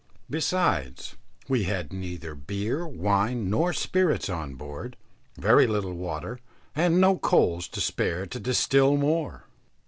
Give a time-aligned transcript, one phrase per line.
[0.31, 1.15] Besides,
[1.47, 4.97] we had neither beer, wine, nor spirits on board,
[5.37, 6.39] very little water,
[6.75, 9.43] and no coals to spare to distil more.